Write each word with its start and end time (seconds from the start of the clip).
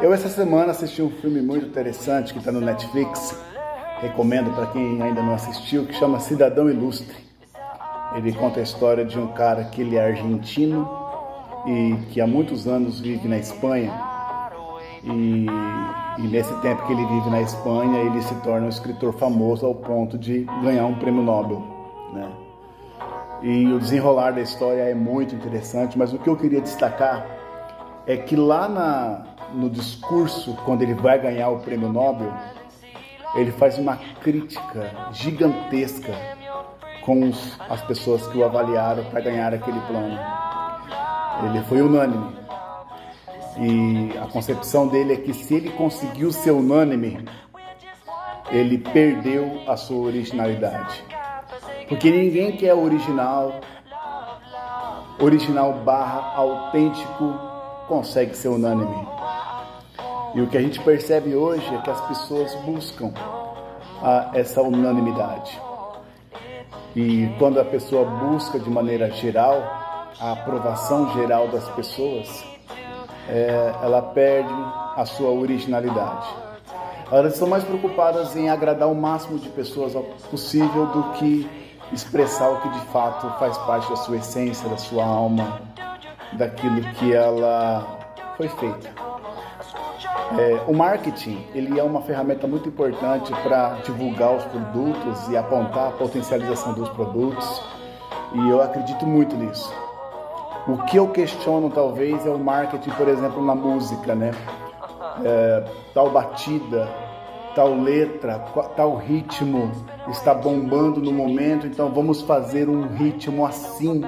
Eu 0.00 0.12
essa 0.12 0.28
semana 0.28 0.72
assisti 0.72 1.02
um 1.02 1.10
filme 1.10 1.40
muito 1.40 1.66
interessante 1.66 2.32
que 2.32 2.38
está 2.38 2.50
no 2.50 2.60
Netflix. 2.60 3.36
Recomendo 4.00 4.54
para 4.54 4.66
quem 4.66 5.00
ainda 5.00 5.22
não 5.22 5.34
assistiu, 5.34 5.86
que 5.86 5.94
chama 5.94 6.18
Cidadão 6.18 6.68
Ilustre. 6.68 7.16
Ele 8.16 8.32
conta 8.32 8.60
a 8.60 8.62
história 8.62 9.04
de 9.04 9.18
um 9.18 9.28
cara 9.28 9.64
que 9.64 9.80
ele 9.80 9.96
é 9.96 10.04
argentino 10.04 10.88
e 11.66 11.96
que 12.10 12.20
há 12.20 12.26
muitos 12.26 12.66
anos 12.66 13.00
vive 13.00 13.28
na 13.28 13.38
Espanha. 13.38 13.92
E, 15.04 15.46
e 16.18 16.28
nesse 16.28 16.54
tempo 16.60 16.86
que 16.86 16.92
ele 16.92 17.06
vive 17.06 17.30
na 17.30 17.40
Espanha, 17.40 18.00
ele 18.00 18.20
se 18.22 18.34
torna 18.36 18.66
um 18.66 18.68
escritor 18.68 19.12
famoso 19.14 19.64
ao 19.64 19.74
ponto 19.74 20.18
de 20.18 20.44
ganhar 20.62 20.86
um 20.86 20.94
prêmio 20.94 21.22
Nobel. 21.22 21.62
Né? 22.12 22.28
E 23.42 23.72
o 23.72 23.78
desenrolar 23.78 24.32
da 24.32 24.40
história 24.40 24.82
é 24.82 24.94
muito 24.94 25.34
interessante, 25.34 25.98
mas 25.98 26.12
o 26.12 26.18
que 26.18 26.28
eu 26.28 26.36
queria 26.36 26.60
destacar 26.60 27.41
é 28.06 28.16
que 28.16 28.36
lá 28.36 28.68
na, 28.68 29.22
no 29.54 29.70
discurso, 29.70 30.56
quando 30.64 30.82
ele 30.82 30.94
vai 30.94 31.18
ganhar 31.20 31.48
o 31.50 31.60
prêmio 31.60 31.88
Nobel, 31.88 32.32
ele 33.34 33.52
faz 33.52 33.78
uma 33.78 33.96
crítica 33.96 34.90
gigantesca 35.12 36.12
com 37.04 37.28
os, 37.28 37.58
as 37.68 37.80
pessoas 37.82 38.26
que 38.28 38.38
o 38.38 38.44
avaliaram 38.44 39.04
para 39.04 39.20
ganhar 39.20 39.54
aquele 39.54 39.80
plano. 39.80 40.18
Ele 41.44 41.62
foi 41.64 41.82
unânime. 41.82 42.36
E 43.58 44.18
a 44.18 44.26
concepção 44.26 44.88
dele 44.88 45.14
é 45.14 45.16
que 45.16 45.32
se 45.34 45.54
ele 45.54 45.70
conseguiu 45.70 46.32
ser 46.32 46.52
unânime, 46.52 47.24
ele 48.50 48.78
perdeu 48.78 49.62
a 49.66 49.76
sua 49.76 50.06
originalidade. 50.06 51.04
Porque 51.88 52.10
ninguém 52.10 52.52
que 52.52 52.66
é 52.66 52.74
original, 52.74 53.60
original 55.18 55.74
barra 55.84 56.34
autêntico, 56.36 57.51
consegue 57.88 58.36
ser 58.36 58.48
unânime. 58.48 59.06
E 60.34 60.40
o 60.40 60.46
que 60.46 60.56
a 60.56 60.62
gente 60.62 60.80
percebe 60.80 61.34
hoje 61.34 61.66
é 61.74 61.78
que 61.78 61.90
as 61.90 62.00
pessoas 62.08 62.54
buscam 62.64 63.12
a, 64.02 64.30
essa 64.34 64.62
unanimidade. 64.62 65.60
E 66.96 67.34
quando 67.38 67.60
a 67.60 67.64
pessoa 67.64 68.04
busca 68.04 68.58
de 68.58 68.68
maneira 68.68 69.10
geral 69.10 69.62
a 70.20 70.32
aprovação 70.32 71.12
geral 71.14 71.48
das 71.48 71.68
pessoas, 71.70 72.44
é, 73.28 73.72
ela 73.82 74.02
perde 74.02 74.52
a 74.96 75.04
sua 75.04 75.30
originalidade. 75.30 76.28
Elas 77.10 77.34
estão 77.34 77.48
mais 77.48 77.64
preocupadas 77.64 78.34
em 78.36 78.48
agradar 78.48 78.88
o 78.88 78.94
máximo 78.94 79.38
de 79.38 79.48
pessoas 79.50 79.92
possível 80.30 80.86
do 80.86 81.02
que 81.14 81.48
expressar 81.92 82.48
o 82.50 82.60
que 82.60 82.68
de 82.70 82.80
fato 82.86 83.28
faz 83.38 83.56
parte 83.58 83.88
da 83.90 83.96
sua 83.96 84.16
essência, 84.16 84.68
da 84.68 84.78
sua 84.78 85.04
alma, 85.04 85.60
daquilo 86.34 86.80
que 86.94 87.12
ela 87.12 87.98
foi 88.36 88.48
feita. 88.48 88.90
É, 90.38 90.62
o 90.66 90.74
marketing 90.74 91.46
ele 91.54 91.78
é 91.78 91.82
uma 91.82 92.00
ferramenta 92.02 92.46
muito 92.46 92.68
importante 92.68 93.32
para 93.42 93.76
divulgar 93.84 94.34
os 94.34 94.44
produtos 94.44 95.28
e 95.28 95.36
apontar 95.36 95.88
a 95.88 95.90
potencialização 95.92 96.72
dos 96.72 96.88
produtos 96.90 97.62
e 98.34 98.48
eu 98.48 98.62
acredito 98.62 99.06
muito 99.06 99.36
nisso. 99.36 99.72
O 100.66 100.78
que 100.84 100.96
eu 100.96 101.08
questiono 101.08 101.70
talvez 101.70 102.24
é 102.24 102.30
o 102.30 102.38
marketing, 102.38 102.90
por 102.90 103.08
exemplo, 103.08 103.44
na 103.44 103.54
música, 103.54 104.14
né? 104.14 104.30
É, 105.24 105.64
tal 105.92 106.10
batida, 106.10 106.88
tal 107.54 107.74
letra, 107.74 108.38
tal 108.76 108.96
ritmo 108.96 109.70
está 110.08 110.34
bombando 110.34 111.00
no 111.00 111.12
momento, 111.12 111.66
então 111.66 111.90
vamos 111.90 112.22
fazer 112.22 112.68
um 112.68 112.86
ritmo 112.88 113.46
assim, 113.46 114.02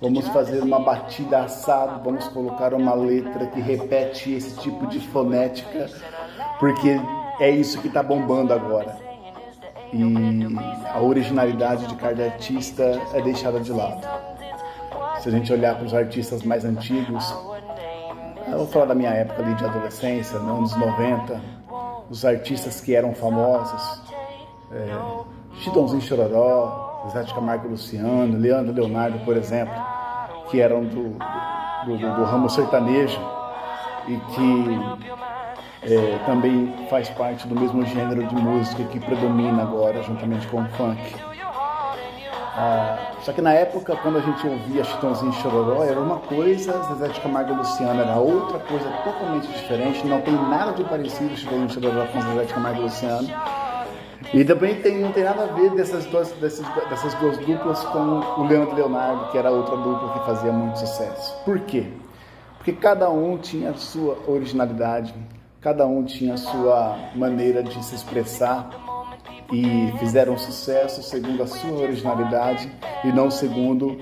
vamos 0.00 0.28
fazer 0.28 0.62
uma 0.62 0.80
batida 0.80 1.40
assado, 1.40 2.02
vamos 2.04 2.28
colocar 2.28 2.74
uma 2.74 2.94
letra 2.94 3.46
que 3.46 3.60
repete 3.60 4.32
esse 4.32 4.58
tipo 4.60 4.86
de 4.86 5.00
fonética, 5.00 5.88
porque 6.58 7.00
é 7.40 7.50
isso 7.50 7.80
que 7.80 7.88
está 7.88 8.02
bombando 8.02 8.52
agora. 8.52 8.96
E 9.92 10.02
a 10.88 11.00
originalidade 11.00 11.86
de 11.86 11.94
cada 11.96 12.24
artista 12.24 12.98
é 13.12 13.20
deixada 13.20 13.60
de 13.60 13.72
lado. 13.72 14.00
Se 15.20 15.28
a 15.28 15.32
gente 15.32 15.52
olhar 15.52 15.76
para 15.76 15.84
os 15.84 15.94
artistas 15.94 16.42
mais 16.42 16.64
antigos, 16.64 17.34
eu 18.50 18.58
vou 18.58 18.66
falar 18.66 18.86
da 18.86 18.94
minha 18.94 19.10
época 19.10 19.42
ali 19.42 19.54
de 19.54 19.64
adolescência, 19.64 20.38
anos 20.38 20.74
90, 20.76 21.40
os 22.12 22.26
artistas 22.26 22.78
que 22.78 22.94
eram 22.94 23.14
famosos, 23.14 24.02
é, 24.70 25.58
Chitãozinho 25.60 26.02
Chororó, 26.02 27.08
Zé 27.10 27.22
de 27.22 27.32
Camargo 27.32 27.68
Luciano, 27.68 28.38
Leandro 28.38 28.74
Leonardo, 28.74 29.18
por 29.20 29.34
exemplo, 29.34 29.74
que 30.50 30.60
eram 30.60 30.84
do, 30.84 31.16
do, 31.86 31.96
do, 31.96 32.16
do 32.16 32.24
ramo 32.24 32.50
sertanejo 32.50 33.18
e 34.06 34.16
que 34.34 35.90
é, 35.90 36.18
também 36.26 36.86
faz 36.90 37.08
parte 37.08 37.48
do 37.48 37.58
mesmo 37.58 37.82
gênero 37.86 38.26
de 38.26 38.34
música 38.34 38.84
que 38.84 39.00
predomina 39.00 39.62
agora, 39.62 40.02
juntamente 40.02 40.46
com 40.48 40.60
o 40.60 40.68
funk. 40.68 41.31
Ah, 42.54 43.12
só 43.22 43.32
que 43.32 43.40
na 43.40 43.52
época, 43.54 43.96
quando 43.96 44.18
a 44.18 44.20
gente 44.20 44.46
ouvia 44.46 44.84
Chitãozinho 44.84 45.32
Chororó, 45.32 45.84
era 45.84 45.98
uma 45.98 46.18
coisa, 46.18 46.82
Zezé 46.82 47.08
de 47.08 47.20
Camargo 47.20 47.54
e 47.54 47.56
Luciano 47.56 47.98
era 47.98 48.16
outra 48.16 48.58
coisa 48.58 48.90
totalmente 49.04 49.48
diferente, 49.48 50.06
não 50.06 50.20
tem 50.20 50.34
nada 50.34 50.72
de 50.72 50.84
parecido 50.84 51.34
Chitãozinho 51.34 51.70
Chororó 51.70 52.06
com 52.12 52.20
Zezé 52.20 52.44
de 52.44 52.52
Camargo 52.52 52.80
e 52.80 52.82
Luciano. 52.82 53.28
E 54.34 54.44
também 54.44 54.80
tem, 54.82 54.98
não 54.98 55.12
tem 55.12 55.24
nada 55.24 55.44
a 55.44 55.46
ver 55.46 55.70
dessas 55.70 56.04
duas, 56.06 56.30
dessas, 56.32 56.66
dessas 56.90 57.14
duas 57.14 57.38
duplas 57.38 57.82
com 57.84 58.20
o 58.40 58.46
Leandro 58.46 58.76
Leonardo, 58.76 59.30
que 59.30 59.38
era 59.38 59.50
outra 59.50 59.76
dupla 59.76 60.12
que 60.12 60.26
fazia 60.26 60.52
muito 60.52 60.78
sucesso. 60.78 61.34
Por 61.44 61.58
quê? 61.60 61.86
Porque 62.58 62.72
cada 62.72 63.08
um 63.10 63.38
tinha 63.38 63.70
a 63.70 63.74
sua 63.74 64.18
originalidade, 64.26 65.14
cada 65.60 65.86
um 65.86 66.04
tinha 66.04 66.34
a 66.34 66.36
sua 66.36 66.98
maneira 67.14 67.62
de 67.62 67.82
se 67.82 67.94
expressar 67.94 68.70
e 69.50 69.92
fizeram 69.98 70.36
sucesso 70.38 71.02
segundo 71.02 71.42
a 71.42 71.46
sua 71.46 71.72
originalidade 71.72 72.70
e 73.04 73.08
não 73.08 73.30
segundo 73.30 73.98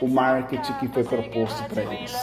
o 0.00 0.08
marketing 0.08 0.72
que 0.74 0.88
foi 0.88 1.04
proposto 1.04 1.62
para 1.64 1.82
eles. 1.82 2.14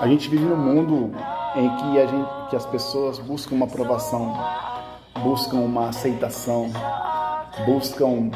A 0.00 0.06
gente 0.06 0.28
vive 0.28 0.44
num 0.44 0.56
mundo 0.56 1.12
em 1.54 1.76
que, 1.76 2.00
a 2.00 2.06
gente, 2.06 2.50
que 2.50 2.56
as 2.56 2.66
pessoas 2.66 3.18
buscam 3.18 3.54
uma 3.54 3.66
aprovação, 3.66 4.36
buscam 5.22 5.58
uma 5.58 5.88
aceitação, 5.88 6.70
buscam 7.64 8.30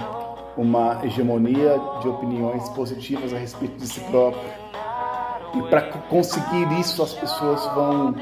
uma 0.56 1.04
hegemonia 1.04 1.80
de 2.00 2.08
opiniões 2.08 2.68
positivas 2.70 3.32
a 3.32 3.38
respeito 3.38 3.76
de 3.78 3.86
si 3.86 4.00
próprio. 4.00 4.42
E 5.54 5.62
para 5.62 5.82
conseguir 5.82 6.78
isso, 6.78 7.02
as 7.02 7.12
pessoas 7.12 7.64
vão 7.74 8.14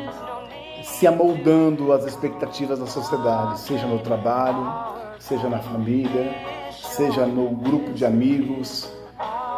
se 0.84 1.06
amoldando 1.06 1.92
às 1.92 2.04
expectativas 2.04 2.78
da 2.78 2.86
sociedade, 2.86 3.58
seja 3.58 3.86
no 3.86 3.98
trabalho, 4.00 4.70
seja 5.18 5.48
na 5.48 5.58
família, 5.58 6.34
seja 6.70 7.26
no 7.26 7.48
grupo 7.56 7.92
de 7.92 8.04
amigos, 8.04 8.92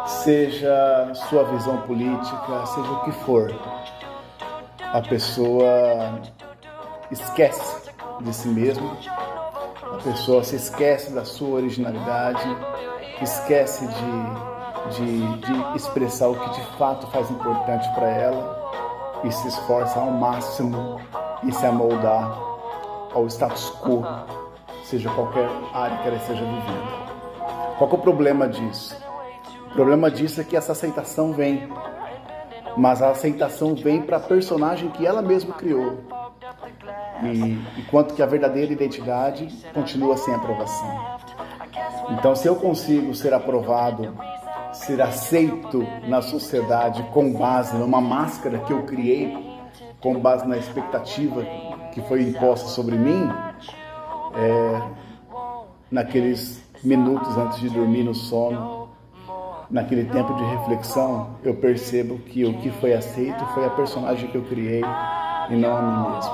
seja 0.05 1.11
sua 1.29 1.43
visão 1.43 1.81
política, 1.81 2.65
seja 2.65 2.89
o 2.89 3.03
que 3.03 3.11
for. 3.11 3.53
A 4.79 5.01
pessoa 5.01 6.21
esquece 7.11 7.91
de 8.21 8.33
si 8.33 8.47
mesma, 8.47 8.97
a 9.83 9.97
pessoa 10.01 10.43
se 10.45 10.55
esquece 10.55 11.11
da 11.11 11.25
sua 11.25 11.57
originalidade, 11.57 12.47
esquece 13.21 13.85
de, 13.85 14.95
de, 14.95 15.37
de 15.39 15.75
expressar 15.75 16.29
o 16.29 16.39
que 16.39 16.49
de 16.51 16.77
fato 16.77 17.05
faz 17.07 17.29
importante 17.29 17.85
para 17.93 18.07
ela 18.07 18.71
e 19.25 19.31
se 19.31 19.47
esforça 19.49 19.99
ao 19.99 20.11
máximo 20.11 21.01
em 21.43 21.51
se 21.51 21.65
amoldar 21.65 22.37
ao 23.13 23.25
status 23.27 23.71
quo, 23.81 24.03
seja 24.83 25.09
qualquer 25.09 25.49
área 25.73 25.97
que 25.97 26.07
ela 26.07 26.17
esteja 26.17 26.43
vivendo. 26.43 27.07
Qual 27.77 27.89
é 27.89 27.93
o 27.93 27.97
problema 27.97 28.47
disso? 28.47 28.95
O 29.67 29.73
problema 29.73 30.09
disso 30.09 30.41
é 30.41 30.43
que 30.43 30.55
essa 30.55 30.71
aceitação 30.71 31.33
vem, 31.33 31.69
mas 32.75 33.01
a 33.01 33.09
aceitação 33.09 33.75
vem 33.75 34.01
para 34.01 34.17
a 34.17 34.19
personagem 34.19 34.89
que 34.89 35.05
ela 35.05 35.21
mesma 35.21 35.53
criou. 35.53 35.99
E 37.23 37.59
enquanto 37.77 38.13
que 38.13 38.23
a 38.23 38.25
verdadeira 38.25 38.71
identidade 38.71 39.47
continua 39.73 40.17
sem 40.17 40.33
aprovação. 40.33 41.17
Então, 42.11 42.35
se 42.35 42.47
eu 42.47 42.55
consigo 42.55 43.13
ser 43.13 43.33
aprovado 43.33 44.15
ser 44.77 45.01
aceito 45.01 45.85
na 46.07 46.21
sociedade 46.21 47.03
com 47.11 47.33
base 47.33 47.75
numa 47.75 47.99
máscara 47.99 48.59
que 48.59 48.71
eu 48.71 48.83
criei, 48.83 49.46
com 50.07 50.17
base 50.21 50.47
na 50.47 50.55
expectativa 50.55 51.43
que 51.91 51.99
foi 52.03 52.21
imposta 52.21 52.69
sobre 52.69 52.95
mim, 52.95 53.29
é, 54.35 54.81
naqueles 55.91 56.63
minutos 56.81 57.37
antes 57.37 57.59
de 57.59 57.69
dormir 57.69 58.03
no 58.03 58.15
sono, 58.15 58.87
naquele 59.69 60.05
tempo 60.05 60.33
de 60.33 60.45
reflexão, 60.45 61.31
eu 61.43 61.55
percebo 61.55 62.19
que 62.19 62.45
o 62.45 62.53
que 62.59 62.71
foi 62.71 62.93
aceito 62.93 63.45
foi 63.47 63.65
a 63.65 63.69
personagem 63.69 64.29
que 64.29 64.37
eu 64.37 64.43
criei 64.43 64.81
e 65.49 65.55
não 65.57 65.75
a 65.75 65.81
mim 65.81 66.11
mesmo. 66.13 66.31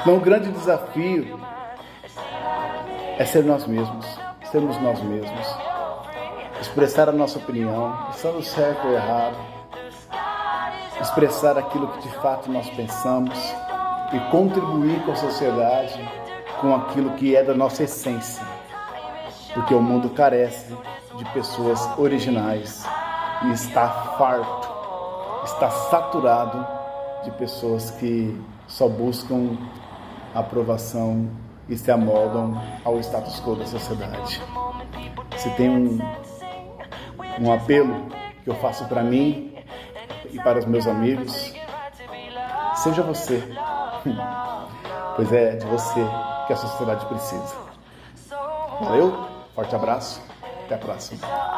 Então, 0.00 0.16
o 0.16 0.20
grande 0.20 0.50
desafio 0.50 1.38
é 3.16 3.24
ser 3.24 3.44
nós 3.44 3.64
mesmos, 3.64 4.06
sermos 4.50 4.76
nós 4.82 5.00
mesmos 5.04 5.56
expressar 6.60 7.08
a 7.08 7.12
nossa 7.12 7.38
opinião, 7.38 8.08
estando 8.10 8.42
certo 8.42 8.88
ou 8.88 8.92
errado, 8.92 9.55
expressar 11.00 11.58
aquilo 11.58 11.88
que 11.88 12.08
de 12.08 12.14
fato 12.16 12.50
nós 12.50 12.68
pensamos 12.70 13.38
e 14.12 14.20
contribuir 14.30 15.04
com 15.04 15.12
a 15.12 15.16
sociedade 15.16 16.00
com 16.60 16.74
aquilo 16.74 17.10
que 17.12 17.36
é 17.36 17.42
da 17.42 17.54
nossa 17.54 17.82
essência. 17.84 18.44
Porque 19.52 19.74
o 19.74 19.80
mundo 19.80 20.10
carece 20.10 20.74
de 21.16 21.24
pessoas 21.32 21.80
originais 21.98 22.86
e 23.44 23.52
está 23.52 23.88
farto, 24.18 25.44
está 25.44 25.70
saturado 25.70 26.66
de 27.24 27.30
pessoas 27.32 27.90
que 27.92 28.38
só 28.66 28.88
buscam 28.88 29.56
aprovação 30.34 31.28
e 31.68 31.76
se 31.76 31.90
amoldam 31.90 32.60
ao 32.84 33.00
status 33.00 33.40
quo 33.40 33.56
da 33.56 33.66
sociedade. 33.66 34.40
Se 35.36 35.50
tem 35.50 35.70
um, 35.70 35.98
um 37.40 37.52
apelo 37.52 38.06
que 38.44 38.50
eu 38.50 38.54
faço 38.56 38.86
para 38.86 39.02
mim 39.02 39.55
e 40.32 40.38
para 40.42 40.58
os 40.58 40.64
meus 40.64 40.86
amigos, 40.86 41.52
seja 42.76 43.02
você, 43.02 43.42
pois 45.16 45.32
é 45.32 45.56
de 45.56 45.66
você 45.66 46.00
que 46.46 46.52
a 46.52 46.56
sociedade 46.56 47.06
precisa. 47.06 47.54
Valeu, 48.80 49.28
forte 49.54 49.74
abraço, 49.74 50.22
até 50.64 50.74
a 50.74 50.78
próxima. 50.78 51.55